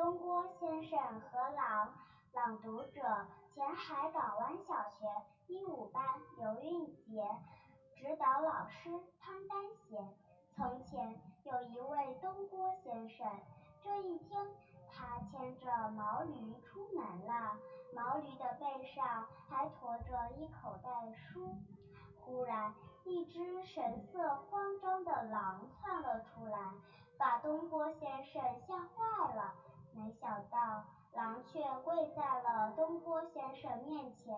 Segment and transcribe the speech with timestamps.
[0.00, 1.92] 东郭先生和狼，
[2.32, 3.02] 朗读者：
[3.52, 5.06] 前海港湾小学
[5.46, 6.02] 一五班
[6.38, 7.22] 刘韵杰，
[7.94, 8.88] 指导老师
[9.20, 10.08] 汤丹贤。
[10.56, 13.30] 从前有一位东郭先生，
[13.84, 14.42] 这一天
[14.90, 17.58] 他牵着毛驴出门了，
[17.94, 21.46] 毛驴的背上还驮着一口袋书。
[22.24, 22.74] 忽然，
[23.04, 26.72] 一只神色慌张的狼窜了出来，
[27.18, 29.52] 把东郭先生吓坏了。
[30.02, 34.34] 没想到，狼却跪在了东郭先生面前，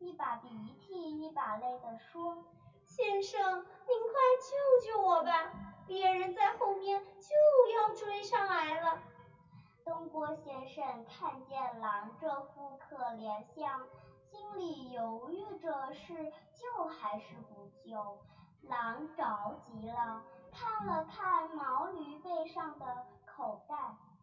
[0.00, 0.48] 一把鼻
[0.80, 2.44] 涕一把泪地说
[2.84, 5.52] ：“先生，您快救救我吧！
[5.86, 7.30] 猎人在后面就
[7.76, 8.98] 要追上来了。”
[9.86, 13.86] 东郭先生看见狼这副可怜相，
[14.18, 18.18] 心里犹豫着是救还是不救。
[18.62, 23.76] 狼着急了，看了看毛驴背上的口袋，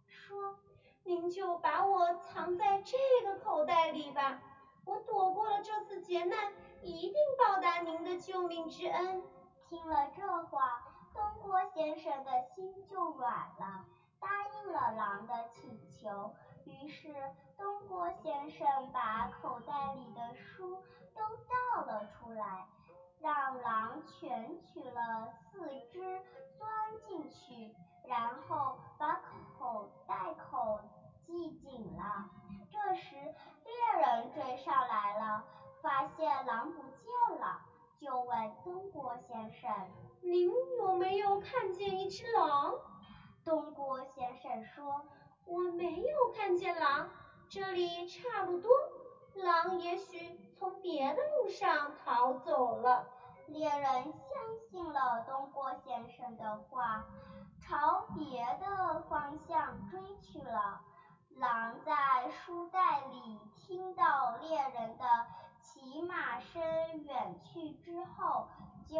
[0.07, 0.55] 说。
[1.03, 4.39] 您就把我藏在这个口袋里吧，
[4.85, 9.23] 我躲过了这次劫难，一定报答您的救命之恩。
[9.67, 13.85] 听了这话，东郭先生的心就软了，
[14.19, 16.33] 答应了狼的请求。
[16.65, 17.13] 于是，
[17.57, 20.83] 东郭先生把口袋里的书
[21.15, 22.67] 都倒了出来，
[23.19, 26.21] 让狼全取了四只，
[26.57, 26.69] 钻
[27.07, 27.75] 进去。
[28.03, 29.21] 然后把
[29.57, 29.90] 口
[38.93, 39.69] 郭先生
[40.21, 42.73] ：“您有没有看见一只狼？”
[43.43, 45.05] 东郭先生说
[45.45, 47.09] ：“我没有看见狼，
[47.49, 48.71] 这里差不多，
[49.35, 53.07] 狼也许从别的路上逃走了。”
[53.47, 57.05] 猎人相信了东郭先生的话。
[57.63, 60.81] 朝别的方向追去了。
[61.35, 65.05] 狼在书袋里听到猎人的
[65.61, 66.61] 骑马声
[67.03, 68.47] 远去之后，
[68.91, 68.97] 就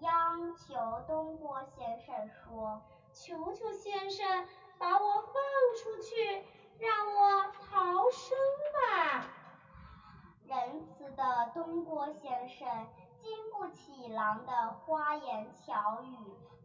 [0.00, 0.74] 央求
[1.06, 2.80] 东郭先生说
[3.12, 4.48] ：“求求先生，
[4.78, 5.34] 把我放
[5.76, 6.42] 出去，
[6.78, 8.38] 让我逃生
[8.72, 9.26] 吧。”
[10.48, 12.88] 仁慈的东郭先生
[13.20, 16.16] 经不起狼的花言巧语。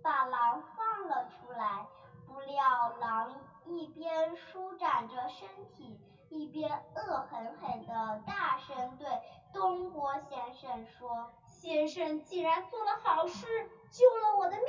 [0.02, 1.88] 把狼放了出来，
[2.28, 3.34] 不料狼
[3.66, 6.00] 一边舒展着身体，
[6.30, 9.08] 一边恶狠狠地大声对
[9.52, 11.34] 东郭先生说
[11.66, 13.48] ：“先生既然做了好事，
[13.90, 14.68] 救了我的命，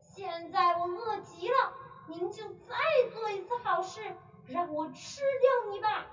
[0.00, 1.72] 现在我饿极了，
[2.08, 2.74] 您就再
[3.14, 4.16] 做一次好事，
[4.48, 6.04] 让我吃掉你吧。”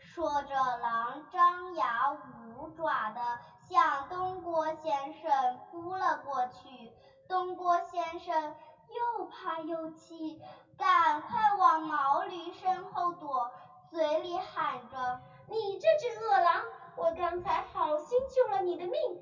[0.00, 3.20] 说着，狼张牙舞爪地
[3.68, 6.90] 向东郭先生扑了过去。
[7.28, 8.54] 东郭先生
[8.88, 10.40] 又怕又气，
[10.78, 13.50] 赶快往毛驴身后躲，
[13.90, 15.20] 嘴里喊着
[15.50, 16.64] ：“你这只恶狼，
[16.96, 19.20] 我刚才好心救了你的命，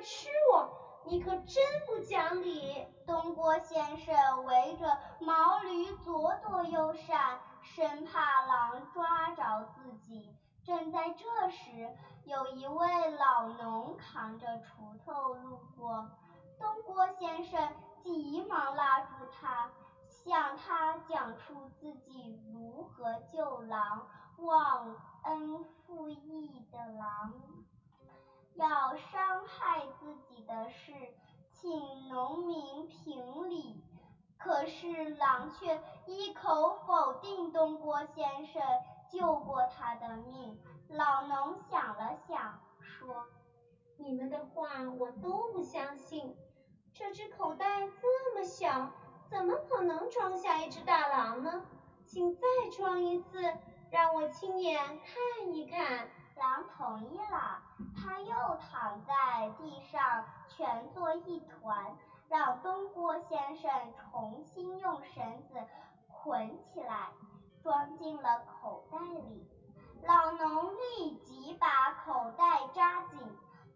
[0.00, 10.36] 吃我，你可真不讲理！”东郭先生围着毛驴左躲右闪，生怕狼抓着自己。
[10.64, 16.10] 正在这时，有一位老农扛着锄头路过。
[16.58, 17.72] 东郭先生
[18.02, 19.70] 急忙拉住他，
[20.10, 24.06] 向他讲述自己如何救狼、
[24.38, 24.94] 忘
[25.24, 27.32] 恩负义的狼
[28.58, 30.92] 要伤害自己的事，
[31.52, 33.80] 请农民评理。
[34.36, 38.60] 可是狼却一口否定东郭先生
[39.12, 40.58] 救过他的命。
[40.88, 43.26] 老农想了想，说
[43.96, 46.36] ：“你们的话我都不相信。”
[46.92, 48.90] 这只口袋这么小，
[49.30, 51.62] 怎么可能装下一只大狼呢？
[52.04, 52.40] 请再
[52.76, 53.40] 装一次，
[53.92, 56.08] 让我亲眼看一看。
[56.36, 57.60] 狼同意了，
[57.98, 61.96] 他又躺在地上蜷作一团，
[62.28, 65.60] 让东郭先生重新用绳子
[66.08, 67.10] 捆起来，
[67.62, 69.46] 装进了口袋里。
[70.02, 73.18] 老农立即把口袋扎紧，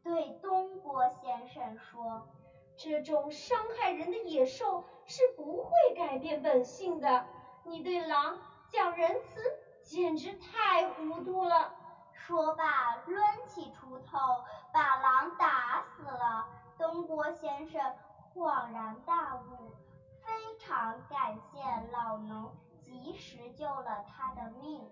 [0.05, 2.27] 对东郭先生说。
[2.75, 7.27] 这种伤害人的野兽是不会改变本性的。
[7.65, 8.39] 你对狼
[8.71, 9.41] 讲仁慈，
[9.83, 11.75] 简直太糊涂了。
[12.27, 12.65] 说罢，
[13.07, 14.19] 抡起锄头
[14.73, 16.47] 把狼打死了。
[16.79, 17.81] 东郭先生
[18.33, 19.75] 恍然大悟，
[20.25, 21.59] 非常感谢
[21.93, 24.89] 老农及时救了他的命。